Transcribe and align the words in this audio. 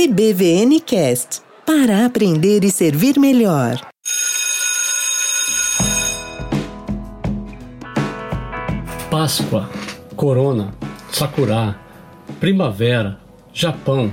EBVNcast 0.00 1.42
para 1.66 2.06
aprender 2.06 2.62
e 2.62 2.70
servir 2.70 3.18
melhor. 3.18 3.80
Páscoa, 9.10 9.68
Corona, 10.14 10.72
Sakura, 11.10 11.76
Primavera, 12.38 13.18
Japão. 13.52 14.12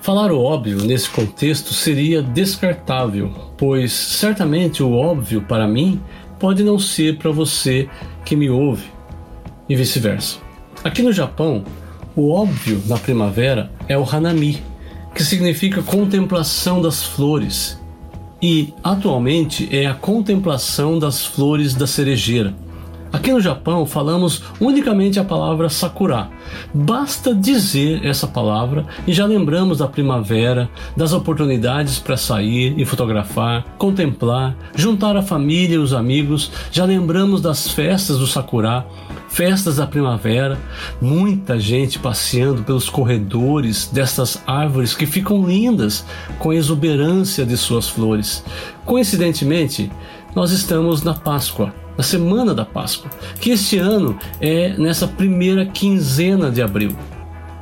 Falar 0.00 0.32
o 0.32 0.42
óbvio 0.42 0.78
nesse 0.78 1.08
contexto 1.08 1.72
seria 1.72 2.20
descartável, 2.20 3.32
pois 3.56 3.92
certamente 3.92 4.82
o 4.82 4.92
óbvio 4.92 5.42
para 5.42 5.68
mim 5.68 6.00
pode 6.36 6.64
não 6.64 6.80
ser 6.80 7.16
para 7.16 7.30
você 7.30 7.88
que 8.24 8.34
me 8.34 8.50
ouve, 8.50 8.88
e 9.68 9.76
vice-versa. 9.76 10.38
Aqui 10.82 11.00
no 11.00 11.12
Japão, 11.12 11.64
o 12.16 12.32
óbvio 12.32 12.82
na 12.86 12.98
primavera 12.98 13.70
é 13.86 13.96
o 13.96 14.02
Hanami, 14.02 14.60
que 15.14 15.24
significa 15.24 15.82
contemplação 15.82 16.80
das 16.80 17.02
flores, 17.02 17.80
e 18.42 18.72
atualmente 18.82 19.68
é 19.70 19.86
a 19.86 19.94
contemplação 19.94 20.98
das 20.98 21.24
flores 21.24 21.74
da 21.74 21.86
cerejeira. 21.86 22.54
Aqui 23.12 23.32
no 23.32 23.40
Japão 23.40 23.84
falamos 23.84 24.40
unicamente 24.60 25.18
a 25.18 25.24
palavra 25.24 25.68
sakura. 25.68 26.28
Basta 26.72 27.34
dizer 27.34 28.06
essa 28.06 28.24
palavra 28.24 28.86
e 29.04 29.12
já 29.12 29.26
lembramos 29.26 29.78
da 29.78 29.88
primavera, 29.88 30.70
das 30.96 31.12
oportunidades 31.12 31.98
para 31.98 32.16
sair 32.16 32.72
e 32.78 32.84
fotografar, 32.84 33.64
contemplar, 33.76 34.56
juntar 34.76 35.16
a 35.16 35.22
família 35.22 35.74
e 35.74 35.78
os 35.78 35.92
amigos, 35.92 36.52
já 36.70 36.84
lembramos 36.84 37.40
das 37.40 37.68
festas 37.68 38.18
do 38.18 38.28
sakura, 38.28 38.86
festas 39.30 39.76
da 39.76 39.86
primavera, 39.86 40.58
muita 41.00 41.58
gente 41.58 41.98
passeando 41.98 42.62
pelos 42.62 42.90
corredores 42.90 43.88
dessas 43.88 44.42
árvores 44.46 44.94
que 44.94 45.06
ficam 45.06 45.46
lindas 45.46 46.04
com 46.38 46.50
a 46.50 46.56
exuberância 46.56 47.46
de 47.46 47.56
suas 47.56 47.88
flores. 47.88 48.44
Coincidentemente, 48.84 49.90
nós 50.34 50.50
estamos 50.50 51.02
na 51.02 51.14
Páscoa 51.14 51.72
na 51.96 52.04
semana 52.04 52.54
da 52.54 52.64
Páscoa, 52.64 53.10
que 53.38 53.50
este 53.50 53.76
ano 53.76 54.18
é 54.40 54.70
nessa 54.78 55.06
primeira 55.06 55.66
quinzena 55.66 56.50
de 56.50 56.62
abril. 56.62 56.96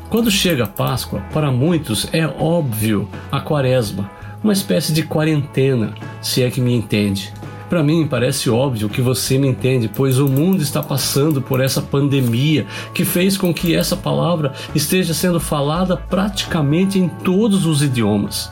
Quando 0.08 0.30
chega 0.30 0.62
a 0.62 0.68
Páscoa, 0.68 1.20
para 1.32 1.50
muitos 1.50 2.08
é 2.12 2.24
óbvio 2.24 3.08
a 3.32 3.40
quaresma, 3.40 4.08
uma 4.42 4.52
espécie 4.52 4.92
de 4.92 5.02
quarentena, 5.02 5.92
se 6.22 6.44
é 6.44 6.50
que 6.52 6.60
me 6.60 6.72
entende. 6.72 7.32
Para 7.68 7.82
mim 7.82 8.06
parece 8.06 8.48
óbvio 8.48 8.88
que 8.88 9.02
você 9.02 9.36
me 9.38 9.46
entende, 9.46 9.90
pois 9.94 10.18
o 10.18 10.26
mundo 10.26 10.62
está 10.62 10.82
passando 10.82 11.42
por 11.42 11.60
essa 11.60 11.82
pandemia 11.82 12.66
que 12.94 13.04
fez 13.04 13.36
com 13.36 13.52
que 13.52 13.74
essa 13.74 13.94
palavra 13.94 14.52
esteja 14.74 15.12
sendo 15.12 15.38
falada 15.38 15.96
praticamente 15.96 16.98
em 16.98 17.08
todos 17.08 17.66
os 17.66 17.82
idiomas. 17.82 18.50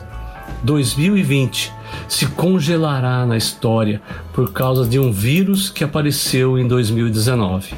2020 0.63 1.71
se 2.07 2.27
congelará 2.27 3.25
na 3.25 3.37
história 3.37 4.01
por 4.33 4.51
causa 4.51 4.87
de 4.87 4.99
um 4.99 5.11
vírus 5.11 5.69
que 5.69 5.83
apareceu 5.83 6.57
em 6.59 6.67
2019. 6.67 7.73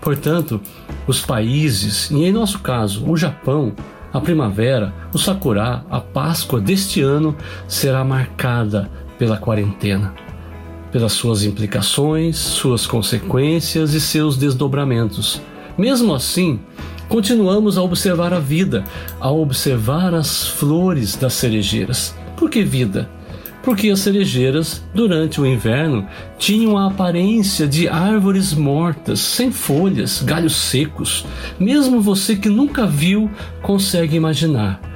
Portanto, 0.00 0.60
os 1.06 1.20
países, 1.20 2.10
e 2.10 2.24
em 2.24 2.32
nosso 2.32 2.58
caso, 2.58 3.08
o 3.08 3.16
Japão, 3.16 3.72
a 4.12 4.20
primavera, 4.20 4.92
o 5.12 5.18
sakura, 5.18 5.84
a 5.90 6.00
Páscoa 6.00 6.60
deste 6.60 7.00
ano 7.00 7.36
será 7.66 8.04
marcada 8.04 8.90
pela 9.18 9.36
quarentena, 9.36 10.12
pelas 10.92 11.12
suas 11.12 11.42
implicações, 11.42 12.36
suas 12.36 12.86
consequências 12.86 13.94
e 13.94 14.00
seus 14.00 14.36
desdobramentos. 14.36 15.40
Mesmo 15.76 16.14
assim, 16.14 16.60
continuamos 17.08 17.78
a 17.78 17.82
observar 17.82 18.32
a 18.32 18.38
vida, 18.38 18.84
a 19.18 19.30
observar 19.30 20.14
as 20.14 20.46
flores 20.46 21.16
das 21.16 21.32
cerejeiras. 21.32 22.14
Por 22.36 22.50
que 22.50 22.62
vida? 22.62 23.08
porque 23.62 23.90
as 23.90 24.00
cerejeiras, 24.00 24.82
durante 24.94 25.40
o 25.40 25.46
inverno, 25.46 26.06
tinham 26.38 26.76
a 26.76 26.88
aparência 26.88 27.66
de 27.66 27.88
árvores 27.88 28.52
mortas, 28.52 29.20
sem 29.20 29.52
folhas, 29.52 30.20
galhos 30.20 30.56
secos. 30.56 31.24
Mesmo 31.58 32.00
você 32.00 32.34
que 32.34 32.48
nunca 32.48 32.86
viu 32.86 33.30
consegue 33.62 34.16
imaginar. 34.16 34.91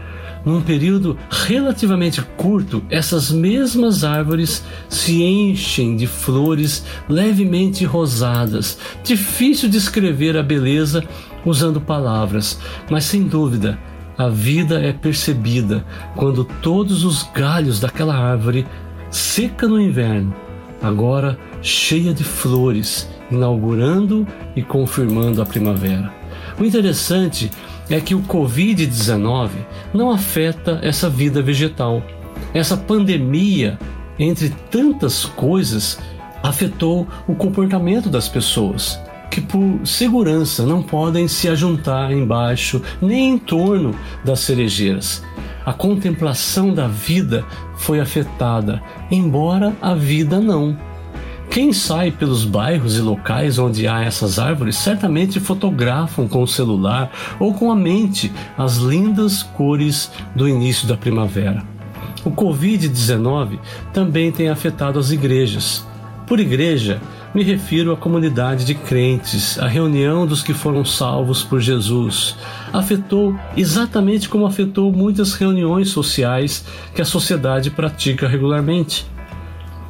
Num 0.47 0.63
período 0.63 1.19
relativamente 1.29 2.23
curto, 2.37 2.81
essas 2.89 3.33
mesmas 3.33 4.05
árvores 4.05 4.63
se 4.89 5.25
enchem 5.25 5.97
de 5.97 6.07
flores 6.07 6.85
levemente 7.09 7.85
rosadas. 7.85 8.79
Difícil 9.03 9.69
descrever 9.69 10.37
a 10.37 10.45
beleza 10.45 11.03
usando 11.45 11.81
palavras, 11.81 12.61
mas 12.89 13.05
sem 13.05 13.25
dúvida 13.25 13.77
a 14.17 14.29
vida 14.29 14.81
é 14.81 14.93
percebida 14.93 15.85
quando 16.15 16.45
todos 16.63 17.05
os 17.05 17.25
galhos 17.35 17.81
daquela 17.81 18.17
árvore, 18.17 18.65
seca 19.11 19.67
no 19.67 19.81
inverno, 19.81 20.35
agora 20.81 21.37
cheia 21.61 22.15
de 22.15 22.23
flores, 22.23 23.09
inaugurando 23.33 24.25
e 24.55 24.63
confirmando 24.63 25.43
a 25.43 25.47
primavera. 25.47 26.11
O 26.59 26.65
interessante 26.65 27.51
é 27.51 27.76
que 28.01 28.15
o 28.15 28.23
Covid-19 28.23 29.51
não 29.95 30.11
afeta 30.11 30.81
essa 30.83 31.09
vida 31.09 31.41
vegetal. 31.41 32.03
Essa 32.53 32.77
pandemia, 32.77 33.79
entre 34.19 34.51
tantas 34.71 35.25
coisas, 35.25 35.99
afetou 36.43 37.07
o 37.27 37.35
comportamento 37.35 38.09
das 38.09 38.29
pessoas 38.29 38.99
que 39.37 39.41
por 39.43 39.87
segurança 39.87 40.65
não 40.65 40.83
podem 40.83 41.29
se 41.29 41.47
ajuntar 41.47 42.11
embaixo 42.11 42.81
nem 43.03 43.33
em 43.35 43.39
torno 43.39 43.95
das 44.25 44.41
cerejeiras. 44.41 45.23
A 45.65 45.75
contemplação 45.75 46.73
da 46.73 46.89
vida 46.89 47.45
foi 47.77 48.01
afetada, 48.01 48.83
embora 49.11 49.77
a 49.83 49.95
vida 49.95 50.41
não. 50.41 50.79
Quem 51.57 51.73
sai 51.73 52.11
pelos 52.11 52.45
bairros 52.45 52.99
e 52.99 53.01
locais 53.01 53.59
onde 53.59 53.89
há 53.89 54.03
essas 54.03 54.39
árvores 54.39 54.77
certamente 54.77 55.41
fotografam 55.41 56.29
com 56.29 56.43
o 56.43 56.47
celular 56.47 57.11
ou 57.41 57.55
com 57.55 57.73
a 57.73 57.75
mente 57.75 58.31
as 58.59 58.77
lindas 58.77 59.43
cores 59.43 60.13
do 60.35 60.47
início 60.47 60.87
da 60.87 60.99
primavera. 60.99 61.65
O 62.27 62.31
Covid-19 62.31 63.59
também 63.91 64.31
tem 64.31 64.51
afetado 64.51 64.99
as 64.99 65.11
igrejas. 65.11 65.83
Por 66.27 66.41
igreja, 66.41 67.01
me 67.35 67.43
refiro 67.43 67.91
à 67.91 67.97
comunidade 67.97 68.67
de 68.67 68.75
crentes, 68.75 69.59
à 69.59 69.67
reunião 69.67 70.27
dos 70.27 70.43
que 70.43 70.53
foram 70.53 70.85
salvos 70.85 71.43
por 71.43 71.59
Jesus. 71.59 72.37
Afetou 72.71 73.35
exatamente 73.57 74.29
como 74.29 74.45
afetou 74.45 74.93
muitas 74.93 75.33
reuniões 75.33 75.89
sociais 75.89 76.67
que 76.95 77.01
a 77.01 77.07
sociedade 77.07 77.71
pratica 77.71 78.29
regularmente. 78.29 79.16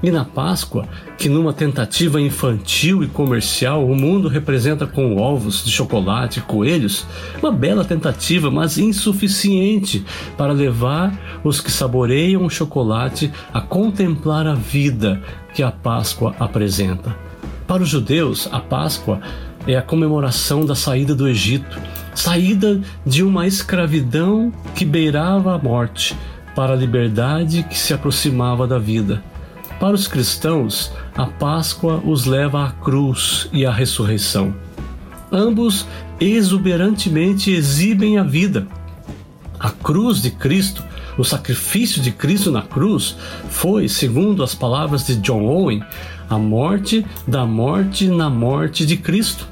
E 0.02 0.10
na 0.10 0.24
Páscoa, 0.24 0.86
que 1.16 1.28
numa 1.28 1.52
tentativa 1.52 2.20
infantil 2.20 3.02
e 3.02 3.06
comercial 3.06 3.86
o 3.86 3.96
mundo 3.96 4.28
representa 4.28 4.86
com 4.86 5.16
ovos 5.16 5.64
de 5.64 5.70
chocolate 5.70 6.38
e 6.38 6.42
coelhos, 6.42 7.06
uma 7.42 7.50
bela 7.50 7.84
tentativa, 7.84 8.50
mas 8.50 8.76
insuficiente 8.76 10.04
para 10.36 10.52
levar 10.52 11.40
os 11.42 11.60
que 11.60 11.70
saboreiam 11.70 12.44
o 12.44 12.50
chocolate 12.50 13.32
a 13.52 13.60
contemplar 13.60 14.46
a 14.46 14.54
vida 14.54 15.20
que 15.54 15.62
a 15.62 15.72
Páscoa 15.72 16.34
apresenta. 16.38 17.16
Para 17.66 17.82
os 17.82 17.88
judeus, 17.88 18.48
a 18.52 18.60
Páscoa 18.60 19.20
é 19.66 19.76
a 19.76 19.82
comemoração 19.82 20.64
da 20.64 20.74
saída 20.74 21.14
do 21.14 21.26
Egito, 21.26 21.80
saída 22.14 22.80
de 23.04 23.22
uma 23.22 23.46
escravidão 23.46 24.52
que 24.74 24.84
beirava 24.84 25.54
a 25.54 25.58
morte 25.58 26.16
para 26.54 26.74
a 26.74 26.76
liberdade 26.76 27.62
que 27.64 27.76
se 27.76 27.92
aproximava 27.92 28.66
da 28.66 28.78
vida. 28.78 29.22
Para 29.78 29.94
os 29.94 30.08
cristãos, 30.08 30.90
a 31.14 31.26
Páscoa 31.26 32.02
os 32.04 32.24
leva 32.24 32.64
à 32.64 32.70
cruz 32.70 33.48
e 33.52 33.66
à 33.66 33.70
ressurreição. 33.70 34.54
Ambos 35.30 35.86
exuberantemente 36.18 37.50
exibem 37.50 38.16
a 38.16 38.22
vida. 38.22 38.66
A 39.60 39.70
cruz 39.70 40.22
de 40.22 40.30
Cristo, 40.30 40.82
o 41.18 41.24
sacrifício 41.24 42.00
de 42.00 42.10
Cristo 42.10 42.50
na 42.50 42.62
cruz, 42.62 43.16
foi, 43.50 43.86
segundo 43.86 44.42
as 44.42 44.54
palavras 44.54 45.06
de 45.06 45.16
John 45.16 45.44
Owen, 45.44 45.82
a 46.28 46.38
morte 46.38 47.04
da 47.26 47.44
morte 47.44 48.08
na 48.08 48.30
morte 48.30 48.86
de 48.86 48.96
Cristo. 48.96 49.46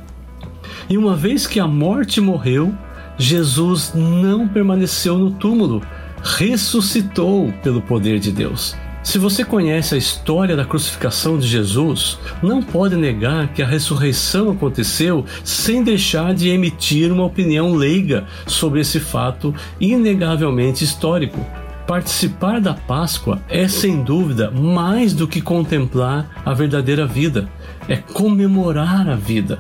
E 0.89 0.97
uma 0.97 1.15
vez 1.15 1.47
que 1.47 1.61
a 1.61 1.67
morte 1.67 2.21
morreu, 2.21 2.75
Jesus 3.19 3.93
não 3.95 4.49
permaneceu 4.49 5.19
no 5.19 5.33
túmulo, 5.33 5.83
ressuscitou 6.23 7.53
pelo 7.63 7.83
poder 7.83 8.19
de 8.19 8.33
Deus. 8.33 8.75
Se 9.05 9.19
você 9.19 9.45
conhece 9.45 9.95
a 9.95 9.99
história 9.99 10.57
da 10.57 10.65
crucificação 10.65 11.39
de 11.39 11.47
Jesus, 11.47 12.19
não 12.43 12.63
pode 12.63 12.97
negar 12.97 13.49
que 13.49 13.63
a 13.63 13.67
ressurreição 13.67 14.51
aconteceu 14.51 15.27
sem 15.45 15.85
deixar 15.85 16.33
de 16.33 16.49
emitir 16.49 17.13
uma 17.13 17.27
opinião 17.27 17.75
leiga 17.75 18.25
sobre 18.47 18.81
esse 18.81 18.99
fato 18.99 19.55
inegavelmente 19.79 20.83
histórico. 20.83 21.39
Participar 21.87 22.63
da 22.63 22.73
Páscoa 22.73 23.43
é 23.47 23.69
sem 23.69 24.03
dúvida 24.03 24.51
mais 24.51 25.13
do 25.13 25.29
que 25.29 25.43
contemplar 25.43 26.43
a 26.43 26.55
verdadeira 26.55 27.07
vida, 27.07 27.47
é 27.87 27.99
comemorar 27.99 29.07
a 29.07 29.15
vida. 29.15 29.59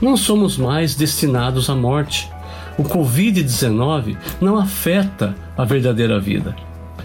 Não 0.00 0.16
somos 0.16 0.56
mais 0.56 0.94
destinados 0.94 1.68
à 1.68 1.76
morte. 1.76 2.30
o 2.78 2.82
Covid-19 2.82 4.16
não 4.40 4.56
afeta 4.58 5.34
a 5.56 5.64
verdadeira 5.64 6.18
vida. 6.18 6.56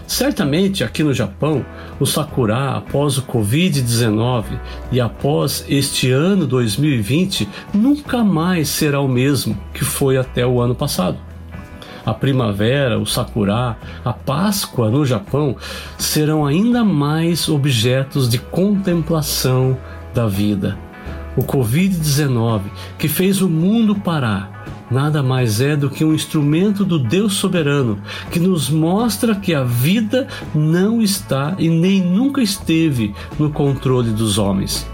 Certamente 0.06 0.84
aqui 0.84 1.02
no 1.02 1.14
Japão, 1.14 1.64
o 1.98 2.04
Sakura, 2.04 2.76
após 2.76 3.18
o 3.18 3.22
Covid-19 3.22 4.44
e 4.90 5.00
após 5.00 5.64
este 5.68 6.10
ano 6.10 6.46
2020, 6.46 7.48
nunca 7.72 8.22
mais 8.22 8.68
será 8.68 9.00
o 9.00 9.08
mesmo 9.08 9.56
que 9.72 9.84
foi 9.84 10.16
até 10.16 10.46
o 10.46 10.60
ano 10.60 10.74
passado. 10.74 11.18
A 12.04 12.12
primavera, 12.12 12.98
o 12.98 13.06
Sakura, 13.06 13.76
a 14.04 14.12
Páscoa 14.12 14.90
no 14.90 15.06
Japão 15.06 15.56
serão 15.96 16.44
ainda 16.44 16.84
mais 16.84 17.48
objetos 17.48 18.28
de 18.28 18.38
contemplação 18.38 19.78
da 20.12 20.26
vida. 20.26 20.76
O 21.36 21.42
Covid-19, 21.42 22.62
que 22.98 23.08
fez 23.08 23.40
o 23.40 23.48
mundo 23.48 23.94
parar, 23.94 24.61
nada 24.92 25.22
mais 25.22 25.60
é 25.60 25.74
do 25.74 25.88
que 25.88 26.04
um 26.04 26.14
instrumento 26.14 26.84
do 26.84 26.98
Deus 26.98 27.32
soberano 27.34 27.98
que 28.30 28.38
nos 28.38 28.68
mostra 28.68 29.34
que 29.34 29.54
a 29.54 29.64
vida 29.64 30.28
não 30.54 31.00
está 31.00 31.54
e 31.58 31.68
nem 31.68 32.02
nunca 32.02 32.42
esteve 32.42 33.14
no 33.38 33.50
controle 33.50 34.10
dos 34.10 34.38
homens. 34.38 34.86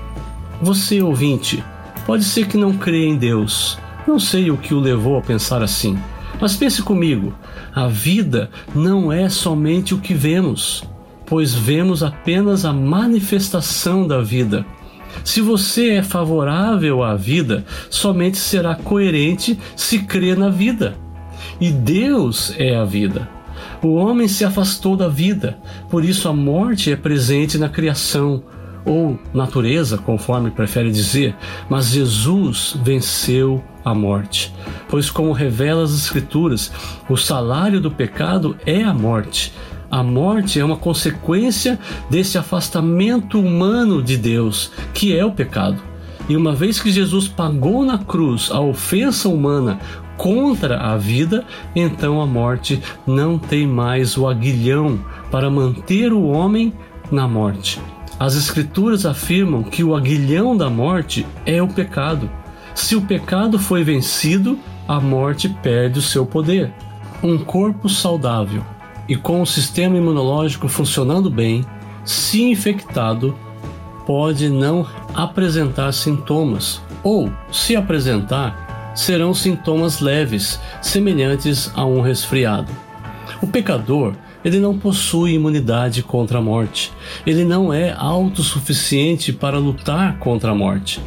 Você, 0.63 1.03
ouvinte, 1.03 1.63
pode 2.07 2.25
ser 2.25 2.47
que 2.47 2.57
não 2.57 2.77
creia 2.77 3.09
em 3.09 3.17
Deus. 3.17 3.79
Não 4.07 4.19
sei 4.19 4.51
o 4.51 4.57
que 4.57 4.73
o 4.73 4.81
levou 4.81 5.19
a 5.19 5.23
pensar 5.23 5.63
assim. 5.63 5.99
Mas 6.41 6.57
pense 6.57 6.83
comigo: 6.83 7.35
a 7.75 7.89
vida 7.89 8.51
não 8.75 9.13
é 9.13 9.29
somente 9.29 9.95
o 9.95 9.99
que 9.99 10.15
vemos, 10.15 10.85
pois 11.27 11.53
vemos 11.53 12.03
apenas 12.03 12.65
a 12.65 12.73
manifestação 12.73 14.07
da 14.07 14.21
vida. 14.21 14.65
Se 15.25 15.41
você 15.41 15.91
é 15.91 16.03
favorável 16.03 17.03
à 17.03 17.15
vida, 17.15 17.65
somente 17.91 18.39
será 18.39 18.75
coerente 18.75 19.59
se 19.77 20.01
crê 20.01 20.35
na 20.35 20.49
vida. 20.49 20.97
E 21.61 21.71
Deus 21.71 22.55
é 22.59 22.77
a 22.77 22.85
vida. 22.85 23.29
O 23.83 23.95
homem 23.95 24.27
se 24.27 24.45
afastou 24.45 24.97
da 24.97 25.09
vida, 25.09 25.59
por 25.89 26.05
isso 26.05 26.29
a 26.29 26.33
morte 26.33 26.91
é 26.91 26.97
presente 26.97 27.59
na 27.59 27.69
criação, 27.69 28.43
ou 28.85 29.19
natureza, 29.35 29.99
conforme 29.99 30.51
prefere 30.51 30.91
dizer, 30.91 31.37
mas 31.69 31.91
Jesus 31.91 32.77
venceu 32.83 33.63
a 33.85 33.95
morte. 33.95 34.53
Pois, 34.89 35.11
como 35.11 35.33
revela 35.33 35.85
as 35.85 35.93
Escrituras, 35.93 36.73
o 37.09 37.17
salário 37.17 37.81
do 37.81 37.91
pecado 37.91 38.57
é 38.65 38.83
a 38.83 38.95
morte, 38.95 39.53
a 39.91 40.03
morte 40.03 40.61
é 40.61 40.65
uma 40.65 40.77
consequência 40.77 41.79
desse 42.11 42.37
afastamento 42.37 43.41
humano 43.41 44.03
de 44.03 44.17
Deus, 44.19 44.71
que 44.93 45.17
é 45.17 45.25
o 45.25 45.33
pecado. 45.33 45.83
E 46.29 46.37
uma 46.37 46.55
vez 46.55 46.79
que 46.79 46.91
Jesus 46.91 47.27
pagou 47.27 47.85
na 47.85 47.97
cruz 47.97 48.51
a 48.51 48.61
ofensa 48.61 49.31
humana 49.31 49.79
contra 50.19 50.79
a 50.79 50.97
vida, 50.97 51.45
então 51.75 52.21
a 52.21 52.27
morte 52.27 52.83
não 53.07 53.39
tem 53.39 53.67
mais 53.67 54.19
o 54.19 54.27
aguilhão 54.27 54.99
para 55.31 55.49
manter 55.49 56.13
o 56.13 56.25
homem 56.25 56.73
na 57.11 57.27
morte. 57.27 57.81
As 58.21 58.37
Escrituras 58.37 59.07
afirmam 59.07 59.63
que 59.63 59.83
o 59.83 59.95
aguilhão 59.95 60.55
da 60.55 60.69
morte 60.69 61.27
é 61.47 61.63
o 61.63 61.69
pecado. 61.69 62.29
Se 62.75 62.95
o 62.95 63.01
pecado 63.01 63.59
foi 63.59 63.83
vencido, 63.83 64.59
a 64.87 65.01
morte 65.01 65.49
perde 65.49 65.99
o 65.99 66.03
seu 66.03 66.27
poder. 66.27 66.73
Um 67.23 67.39
corpo 67.39 67.89
saudável 67.89 68.63
e 69.09 69.17
com 69.17 69.41
o 69.41 69.47
sistema 69.47 69.97
imunológico 69.97 70.69
funcionando 70.69 71.31
bem, 71.31 71.65
se 72.05 72.43
infectado, 72.43 73.35
pode 74.07 74.49
não 74.49 74.87
apresentar 75.15 75.93
sintomas, 75.93 76.81
ou, 77.03 77.33
se 77.51 77.75
apresentar, 77.75 78.93
serão 78.95 79.33
sintomas 79.33 80.01
leves, 80.01 80.61
semelhantes 80.83 81.71
a 81.75 81.85
um 81.85 82.01
resfriado. 82.01 82.73
O 83.41 83.47
pecador, 83.47 84.15
ele 84.45 84.59
não 84.59 84.79
possui 84.79 85.35
imunidade 85.35 86.03
contra 86.03 86.39
a 86.39 86.43
morte. 86.43 86.93
Ele 87.27 87.45
não 87.45 87.73
é 87.73 87.93
autossuficiente 87.93 89.33
para 89.33 89.59
lutar 89.59 90.19
contra 90.19 90.53
a 90.53 90.55
morte. 90.55 91.01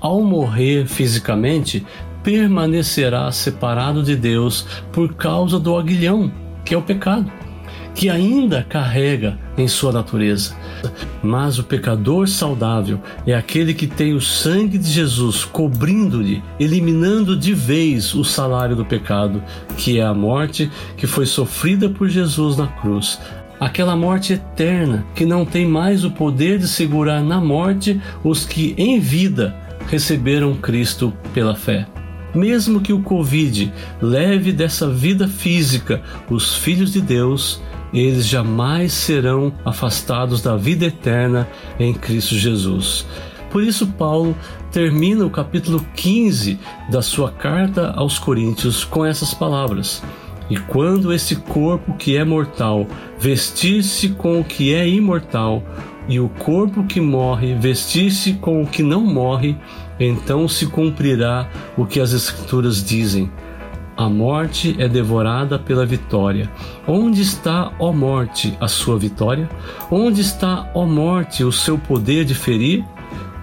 Ao 0.00 0.22
morrer 0.22 0.86
fisicamente, 0.86 1.86
permanecerá 2.22 3.30
separado 3.30 4.02
de 4.02 4.16
Deus 4.16 4.66
por 4.92 5.14
causa 5.14 5.58
do 5.58 5.76
aguilhão, 5.76 6.30
que 6.64 6.74
é 6.74 6.78
o 6.78 6.82
pecado 6.82 7.30
que 7.98 8.08
ainda 8.08 8.62
carrega 8.62 9.36
em 9.56 9.66
sua 9.66 9.90
natureza. 9.90 10.54
Mas 11.20 11.58
o 11.58 11.64
pecador 11.64 12.28
saudável 12.28 13.00
é 13.26 13.34
aquele 13.34 13.74
que 13.74 13.88
tem 13.88 14.14
o 14.14 14.20
sangue 14.20 14.78
de 14.78 14.88
Jesus 14.88 15.44
cobrindo-lhe, 15.44 16.40
eliminando 16.60 17.36
de 17.36 17.52
vez 17.52 18.14
o 18.14 18.22
salário 18.22 18.76
do 18.76 18.84
pecado, 18.84 19.42
que 19.76 19.98
é 19.98 20.04
a 20.04 20.14
morte 20.14 20.70
que 20.96 21.08
foi 21.08 21.26
sofrida 21.26 21.88
por 21.88 22.08
Jesus 22.08 22.56
na 22.56 22.68
cruz. 22.68 23.18
Aquela 23.58 23.96
morte 23.96 24.34
eterna 24.34 25.04
que 25.12 25.26
não 25.26 25.44
tem 25.44 25.66
mais 25.66 26.04
o 26.04 26.12
poder 26.12 26.60
de 26.60 26.68
segurar 26.68 27.20
na 27.20 27.40
morte 27.40 28.00
os 28.22 28.46
que 28.46 28.76
em 28.78 29.00
vida 29.00 29.56
receberam 29.88 30.54
Cristo 30.54 31.12
pela 31.34 31.56
fé. 31.56 31.84
Mesmo 32.32 32.80
que 32.80 32.92
o 32.92 33.02
Covid 33.02 33.72
leve 34.00 34.52
dessa 34.52 34.88
vida 34.88 35.26
física 35.26 36.00
os 36.30 36.54
filhos 36.54 36.92
de 36.92 37.00
Deus, 37.00 37.60
eles 37.92 38.26
jamais 38.26 38.92
serão 38.92 39.52
afastados 39.64 40.42
da 40.42 40.56
vida 40.56 40.86
eterna 40.86 41.48
em 41.78 41.92
Cristo 41.94 42.34
Jesus. 42.34 43.06
Por 43.50 43.62
isso, 43.62 43.86
Paulo 43.86 44.36
termina 44.70 45.24
o 45.24 45.30
capítulo 45.30 45.84
15 45.94 46.58
da 46.90 47.00
sua 47.00 47.30
carta 47.30 47.92
aos 47.96 48.18
Coríntios 48.18 48.84
com 48.84 49.04
essas 49.04 49.32
palavras: 49.32 50.02
E 50.50 50.56
quando 50.56 51.12
esse 51.12 51.36
corpo 51.36 51.94
que 51.94 52.16
é 52.16 52.24
mortal 52.24 52.86
vestir-se 53.18 54.10
com 54.10 54.40
o 54.40 54.44
que 54.44 54.74
é 54.74 54.86
imortal, 54.86 55.62
e 56.08 56.18
o 56.18 56.28
corpo 56.28 56.84
que 56.84 57.00
morre 57.00 57.54
vestir-se 57.54 58.34
com 58.34 58.62
o 58.62 58.66
que 58.66 58.82
não 58.82 59.02
morre, 59.02 59.56
então 60.00 60.48
se 60.48 60.66
cumprirá 60.66 61.48
o 61.76 61.84
que 61.84 62.00
as 62.00 62.12
Escrituras 62.12 62.82
dizem 62.82 63.30
a 63.98 64.08
morte 64.08 64.76
é 64.78 64.86
devorada 64.86 65.58
pela 65.58 65.84
vitória. 65.84 66.48
Onde 66.86 67.20
está, 67.20 67.72
ó 67.80 67.92
morte, 67.92 68.56
a 68.60 68.68
sua 68.68 68.96
vitória? 68.96 69.50
Onde 69.90 70.20
está, 70.20 70.70
ó 70.72 70.86
morte, 70.86 71.42
o 71.42 71.50
seu 71.50 71.76
poder 71.76 72.24
de 72.24 72.32
ferir? 72.32 72.84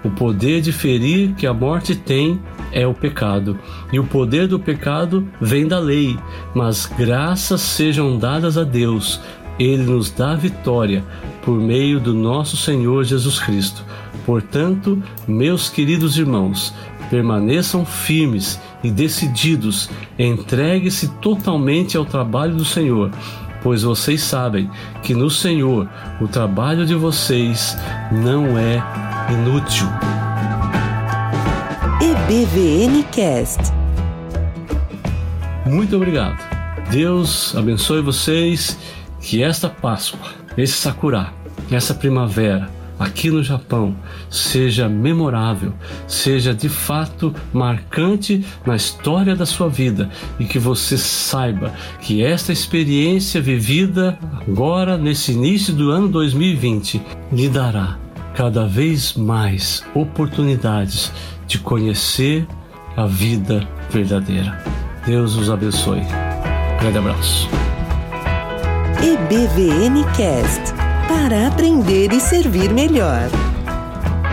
O 0.01 0.09
poder 0.09 0.61
de 0.61 0.71
ferir 0.71 1.33
que 1.33 1.45
a 1.45 1.53
morte 1.53 1.93
tem 1.93 2.39
é 2.71 2.87
o 2.87 2.93
pecado, 2.93 3.59
e 3.91 3.99
o 3.99 4.05
poder 4.05 4.47
do 4.47 4.57
pecado 4.57 5.27
vem 5.41 5.67
da 5.67 5.79
lei, 5.79 6.17
mas 6.53 6.85
graças 6.85 7.59
sejam 7.59 8.17
dadas 8.17 8.57
a 8.57 8.63
Deus, 8.63 9.19
ele 9.59 9.83
nos 9.83 10.09
dá 10.09 10.35
vitória 10.35 11.03
por 11.41 11.59
meio 11.59 11.99
do 11.99 12.13
nosso 12.13 12.55
Senhor 12.55 13.03
Jesus 13.03 13.39
Cristo. 13.39 13.83
Portanto, 14.25 15.01
meus 15.27 15.69
queridos 15.69 16.17
irmãos, 16.17 16.73
permaneçam 17.09 17.85
firmes 17.85 18.59
e 18.85 18.91
decididos, 18.91 19.89
entregue-se 20.17 21.07
totalmente 21.19 21.97
ao 21.97 22.05
trabalho 22.05 22.55
do 22.55 22.63
Senhor, 22.63 23.11
pois 23.63 23.81
vocês 23.83 24.21
sabem 24.21 24.69
que 25.01 25.13
no 25.13 25.29
Senhor 25.29 25.89
o 26.21 26.27
trabalho 26.27 26.85
de 26.85 26.93
vocês 26.93 27.75
não 28.11 28.57
é 28.57 28.81
inútil. 29.33 29.87
EBVN 32.01 33.03
Cast. 33.11 33.73
Muito 35.65 35.95
obrigado. 35.95 36.37
Deus 36.91 37.55
abençoe 37.55 38.01
vocês. 38.01 38.77
Que 39.19 39.41
esta 39.41 39.67
Páscoa, 39.67 40.29
esse 40.55 40.73
Sakura, 40.73 41.33
essa 41.71 41.95
primavera, 41.95 42.69
aqui 42.99 43.29
no 43.29 43.43
Japão 43.43 43.95
seja 44.29 44.87
memorável, 44.87 45.73
seja 46.07 46.53
de 46.53 46.69
fato 46.69 47.33
marcante 47.53 48.45
na 48.65 48.75
história 48.75 49.35
da 49.35 49.45
sua 49.45 49.69
vida 49.69 50.09
e 50.39 50.45
que 50.45 50.59
você 50.59 50.97
saiba 50.97 51.73
que 52.01 52.23
esta 52.23 52.51
experiência 52.51 53.41
vivida 53.41 54.17
agora 54.47 54.97
nesse 54.97 55.31
início 55.31 55.73
do 55.73 55.91
ano 55.91 56.07
2020 56.07 57.01
lhe 57.31 57.49
dará 57.49 57.97
cada 58.33 58.65
vez 58.65 59.13
mais 59.13 59.83
oportunidades 59.93 61.11
de 61.47 61.59
conhecer 61.59 62.45
a 62.97 63.05
vida 63.05 63.67
verdadeira. 63.89 64.61
Deus 65.05 65.35
os 65.35 65.49
abençoe. 65.49 66.01
grande 66.79 66.97
abraço. 66.97 67.47
EBVN 69.01 70.03
Cast 70.15 70.84
para 71.07 71.47
aprender 71.47 72.11
e 72.11 72.19
servir 72.19 72.69
melhor. 72.71 73.29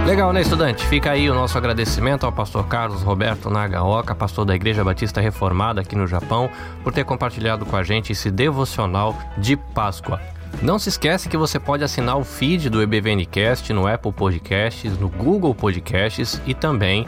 Legal, 0.06 0.32
né, 0.32 0.40
estudante? 0.40 0.84
Fica 0.86 1.12
aí 1.12 1.30
o 1.30 1.34
nosso 1.34 1.56
agradecimento 1.56 2.24
ao 2.24 2.32
pastor 2.32 2.66
Carlos 2.66 3.02
Roberto 3.02 3.48
Nagaoka, 3.48 4.14
pastor 4.14 4.44
da 4.44 4.54
Igreja 4.54 4.82
Batista 4.82 5.20
Reformada 5.20 5.80
aqui 5.80 5.94
no 5.94 6.06
Japão, 6.06 6.50
por 6.82 6.92
ter 6.92 7.04
compartilhado 7.04 7.64
com 7.64 7.76
a 7.76 7.82
gente 7.82 8.12
esse 8.12 8.30
devocional 8.30 9.16
de 9.38 9.56
Páscoa. 9.56 10.20
Não 10.60 10.78
se 10.78 10.88
esquece 10.88 11.28
que 11.28 11.36
você 11.36 11.60
pode 11.60 11.84
assinar 11.84 12.18
o 12.18 12.24
feed 12.24 12.68
do 12.68 12.82
EBVNcast 12.82 13.72
no 13.72 13.86
Apple 13.86 14.12
Podcasts, 14.12 14.98
no 14.98 15.08
Google 15.08 15.54
Podcasts 15.54 16.40
e 16.46 16.52
também 16.52 17.06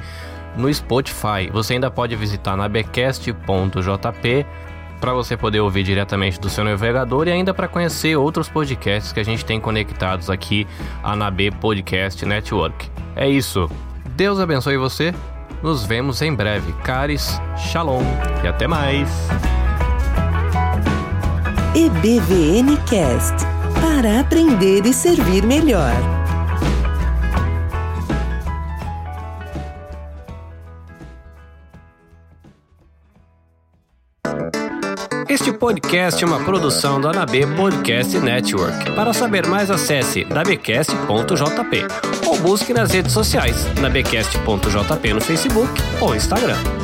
no 0.57 0.73
Spotify. 0.73 1.51
Você 1.53 1.75
ainda 1.75 1.91
pode 1.91 2.15
visitar 2.17 2.57
nabcast.jp 2.57 4.47
para 5.05 5.13
você 5.13 5.37
poder 5.37 5.61
ouvir 5.61 5.83
diretamente 5.83 6.41
do 6.41 6.49
seu 6.49 6.65
navegador 6.65 7.29
e 7.29 7.31
ainda 7.31 7.53
para 7.53 7.69
conhecer 7.69 8.17
outros 8.17 8.49
podcasts 8.49 9.13
que 9.13 9.21
a 9.21 9.23
gente 9.23 9.45
tem 9.45 9.61
conectados 9.61 10.31
aqui 10.31 10.67
na 11.19 11.31
B 11.31 11.51
Podcast 11.51 12.25
Network. 12.25 12.91
É 13.15 13.29
isso. 13.29 13.71
Deus 14.17 14.41
abençoe 14.41 14.79
você. 14.79 15.15
Nos 15.63 15.85
vemos 15.85 16.23
em 16.23 16.35
breve. 16.35 16.73
Caris, 16.83 17.39
Shalom 17.55 18.03
e 18.43 18.49
até 18.49 18.67
mais. 18.67 19.11
EBVN 21.75 22.75
Cast 22.89 23.45
para 23.83 24.21
aprender 24.21 24.87
e 24.87 24.95
servir 24.95 25.45
melhor. 25.45 26.24
Este 35.29 35.53
podcast 35.53 36.23
é 36.23 36.27
uma 36.27 36.45
produção 36.45 37.01
da 37.01 37.13
NAB 37.13 37.47
Podcast 37.57 38.19
Network. 38.19 38.93
Para 38.93 39.13
saber 39.13 39.47
mais, 39.47 39.71
acesse 39.71 40.25
nabcast.jp 40.25 41.87
ou 42.27 42.39
busque 42.41 42.73
nas 42.73 42.91
redes 42.91 43.13
sociais 43.13 43.57
nabcast.jp 43.81 45.13
no 45.15 45.21
Facebook 45.21 45.73
ou 46.01 46.15
Instagram. 46.15 46.84